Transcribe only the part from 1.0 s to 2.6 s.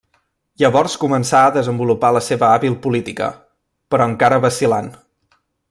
començà a desenvolupar la seva